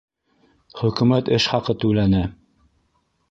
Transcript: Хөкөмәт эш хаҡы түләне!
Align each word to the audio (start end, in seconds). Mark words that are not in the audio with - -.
Хөкөмәт 0.79 1.29
эш 1.37 1.45
хаҡы 1.53 1.77
түләне! 1.83 2.23